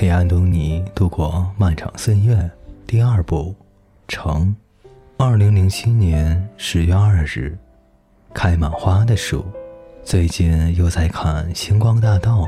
[0.00, 2.50] 陪安东尼度过漫长岁月。
[2.86, 3.54] 第二部，
[4.08, 4.56] 成。
[5.18, 7.54] 二零零七年十月二日，
[8.32, 9.44] 开满花的树。
[10.02, 12.44] 最近又在看《星光大道》，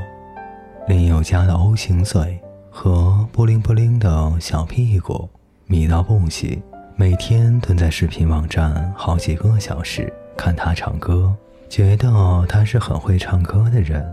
[0.87, 2.41] 林宥嘉的 O 型嘴
[2.71, 5.29] 和布灵布灵的小屁股
[5.67, 6.59] 迷到不行，
[6.95, 11.31] 每天蹲在视频网站好几个小时看他唱歌，
[11.69, 14.11] 觉得他是很会唱歌的人。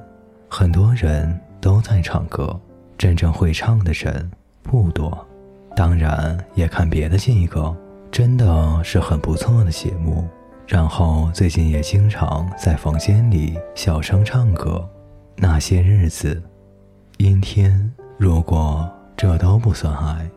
[0.51, 2.61] 很多人都在唱歌，
[3.01, 4.31] 真正会唱的人
[4.63, 5.27] 不多。
[5.75, 7.75] 当然也看别的几个，
[8.11, 10.29] 真的是很不错的节目。
[10.67, 14.87] 然后最近也经常在房间里小声唱歌。
[15.35, 16.43] 那些日子，
[17.17, 18.87] 阴天，如果
[19.17, 20.31] 这都不算爱，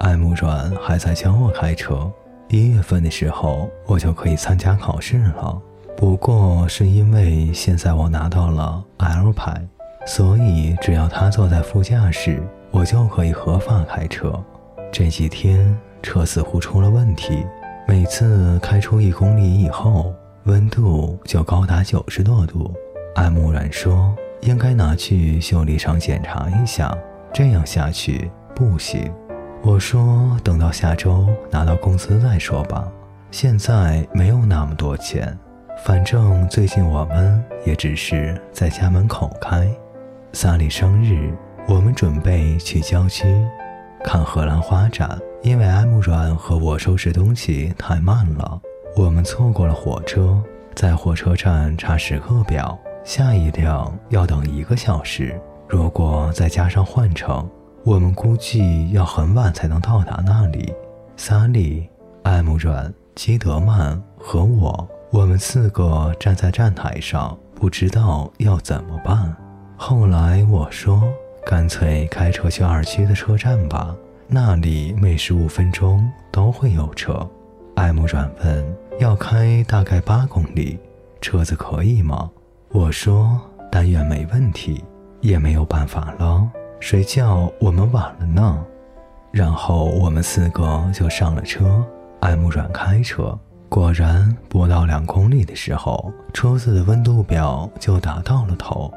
[0.00, 2.10] 爱慕软还在教我开车。
[2.48, 5.62] 一月份的时候，我就可以参加考试了。
[5.96, 9.64] 不过是因为现在我拿到了 L 牌，
[10.06, 14.32] 所以只要他坐在副驾驶，我就可以合法开车。
[14.90, 17.46] 这几天车似乎出了问题。
[17.86, 20.12] 每次开出一公里以后，
[20.44, 22.72] 温度就高达九十多度。
[23.14, 26.96] 安慕软说：“应该拿去修理厂检查一下，
[27.32, 29.12] 这样下去不行。”
[29.62, 32.88] 我说：“等到下周拿到工资再说吧，
[33.30, 35.36] 现在没有那么多钱。
[35.84, 39.68] 反正最近我们也只是在家门口开。”
[40.32, 41.36] 萨莉生日，
[41.66, 43.26] 我们准备去郊区
[44.04, 45.18] 看荷兰花展。
[45.42, 48.60] 因为艾慕软和我收拾东西太慢了，
[48.96, 50.40] 我们错过了火车，
[50.74, 55.38] 在火车站查时刻表，下一辆要等一个小时。
[55.68, 57.48] 如果再加上换乘，
[57.84, 60.72] 我们估计要很晚才能到达那里。
[61.16, 61.88] 萨利、
[62.22, 69.34] 安慕软、基德曼和我，我们四个站在站台上，不知道要怎么办。
[69.82, 71.10] 后来我说，
[71.46, 73.96] 干脆开车去二区的车站吧。
[74.26, 77.26] 那里每十五分钟都会有车。
[77.76, 80.78] 艾姆软问：“要开大概八公里，
[81.22, 82.30] 车子可以吗？”
[82.72, 83.40] 我说
[83.72, 84.84] ：“但愿没问题。”
[85.22, 86.46] 也没有办法了，
[86.78, 88.62] 谁叫我们晚了呢？
[89.32, 91.82] 然后我们四个就上了车。
[92.20, 93.36] 艾姆软开车，
[93.70, 98.92] 果然不到两公里的时候，车子的温度表就达到了头。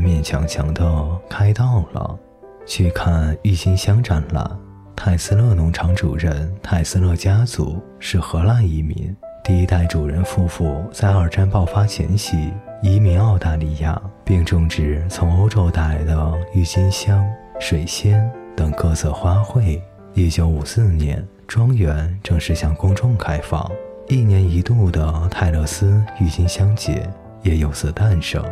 [0.00, 0.84] 勉勉强强的
[1.28, 2.18] 开到了。
[2.66, 4.50] 去看郁金香展览。
[4.94, 17.24] 泰斯勒农场主人泰斯勒家族是荷兰移民，第一代主人夫妇在二战爆发前夕移民澳大利亚，并种植从欧洲带来的郁金香、
[17.60, 19.80] 水仙等各色花卉。
[20.14, 23.70] 一九五四年，庄园正式向公众开放，
[24.08, 27.08] 一年一度的泰勒斯郁金香节
[27.42, 28.44] 也由此诞生。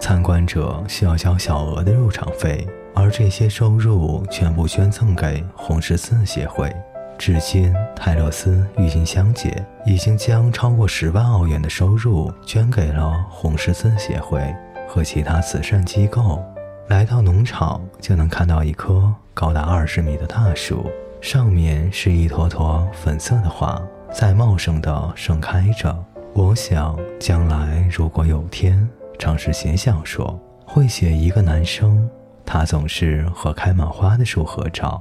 [0.00, 2.66] 参观者需要交小额的入场费。
[2.92, 6.74] 而这些收入全部捐赠给红十字协会。
[7.16, 14.54] 至今，泰勒斯郁金香节已经将超过十万澳元的收入捐给了红十字协会
[14.88, 16.42] 和其他慈善机构。
[16.88, 20.90] 来到农场，就能看到一棵高达二十米的大树，
[21.20, 23.80] 上面是一坨坨粉色的花，
[24.12, 25.96] 在茂盛的盛开着。
[26.32, 28.88] 我想，将来如果有天
[29.20, 32.08] 尝试写小说，会写一个男生。
[32.46, 35.00] 他总是和开满花的树合照，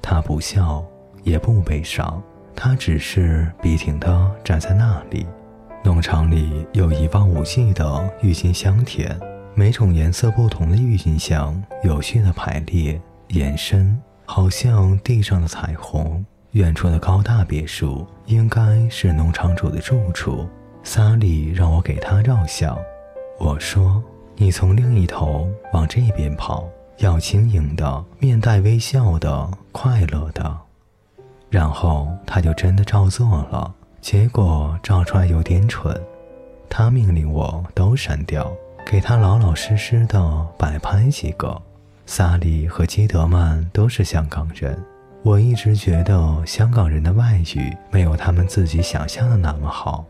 [0.00, 0.82] 他不笑
[1.24, 2.22] 也不悲伤，
[2.54, 5.26] 他只是笔挺地站在那里。
[5.82, 9.18] 农场里有一望无际的郁金香田，
[9.56, 12.98] 每种颜色不同的郁金香有序地排列
[13.30, 16.24] 延伸，好像地上的彩虹。
[16.52, 20.48] 远处的高大别墅应该是农场主的住处。
[20.84, 22.76] 萨利让我给他照相，
[23.42, 24.02] 我说。
[24.36, 26.66] 你从另一头往这边跑，
[26.98, 30.58] 要轻盈的，面带微笑的，快乐的。
[31.50, 35.94] 然后他就真的照做了，结果照出来有点蠢。
[36.68, 38.50] 他命令我都删掉，
[38.86, 41.60] 给他老老实实的摆拍几个。
[42.06, 44.76] 萨利和基德曼都是香港人，
[45.22, 50.04] 我一直觉得香港人的外语没有他们自己想象的那么好。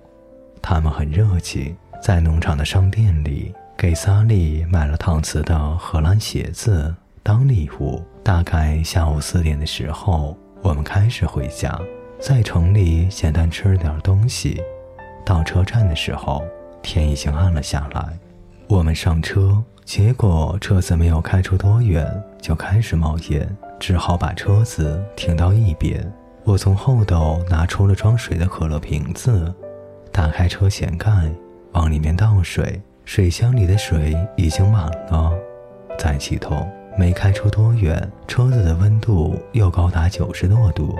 [0.63, 3.55] 他们很热情，在农场的商店里。
[3.75, 8.01] 给萨利买了搪瓷的荷兰鞋子当礼物。
[8.23, 11.77] 大概下午四点的时候，我们开始回家，
[12.21, 14.63] 在城里简单吃了点东西。
[15.27, 16.45] 到车站的时候，
[16.81, 18.17] 天已经暗了下来。
[18.69, 22.07] 我们上车，结果车子没有开出多远
[22.41, 26.09] 就开始冒烟，只好把车子停到一边。
[26.45, 29.53] 我从后斗拿出了装水的可乐瓶子，
[30.13, 31.11] 打开车前盖，
[31.73, 32.81] 往里面倒水。
[33.05, 35.33] 水箱里的水已经满了，
[35.99, 40.97] 再启动，没开出多远，车子的温度又高达九十多度。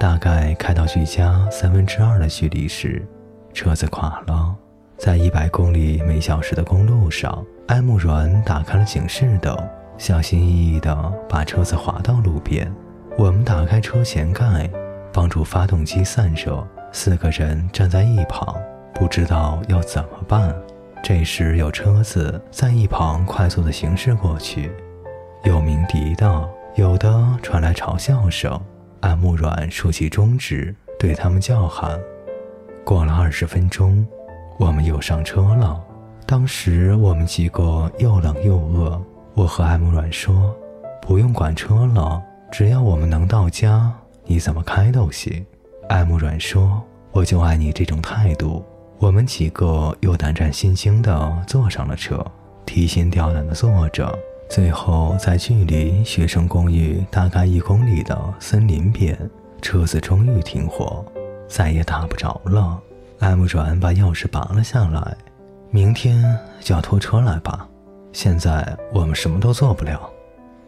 [0.00, 3.06] 大概开到距家三分之二的距离时，
[3.52, 4.54] 车子垮了。
[4.96, 9.56] 在一百公里每小时的公路上，艾木软打开了警示灯，
[9.98, 12.72] 小心翼翼地把车子滑到路边。
[13.18, 14.68] 我们打开车前盖，
[15.12, 16.66] 帮助发动机散热。
[16.92, 18.56] 四个人站在一旁，
[19.02, 20.54] 不知道要怎么办。
[21.02, 24.70] 这时，有车子在一旁快速的行驶过去，
[25.42, 28.56] 有鸣笛的，有的传来嘲笑声。
[29.00, 31.98] 安慕软竖起中指，对他们叫喊。
[32.84, 34.06] 过了二十分钟，
[34.56, 35.82] 我们又上车了。
[36.24, 39.02] 当时我们几个又冷又饿。
[39.34, 40.54] 我和艾慕软说
[41.02, 42.22] ：“不用管车了，
[42.52, 43.92] 只要我们能到家，
[44.26, 45.44] 你怎么开都行。”
[45.90, 48.64] 艾慕软说：“我就爱你这种态度。”
[49.02, 52.24] 我们几个又胆战心惊地坐上了车，
[52.64, 54.16] 提心吊胆地坐着。
[54.48, 59.18] 最后，在距离学生公寓大概一公里的森林边，
[59.60, 61.04] 车子终于停火，
[61.48, 62.80] 再也打不着了。
[63.18, 65.16] 艾姆转把钥匙拔了下来，
[65.72, 66.22] 明天
[66.60, 67.68] 就要拖车来吧。
[68.12, 68.64] 现在
[68.94, 70.00] 我们什么都做不了。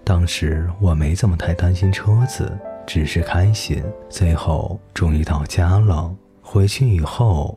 [0.02, 2.50] 当时我没怎么太担心车子，
[2.84, 3.80] 只是开心。
[4.10, 7.56] 最后终于到家了，回去以后。